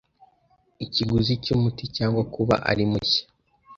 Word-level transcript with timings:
Ikiguzi 0.85 1.33
cyʼumuti 1.43 1.85
cg 1.95 2.15
kuba 2.33 2.55
ari 2.69 2.83
mushya 2.91 3.23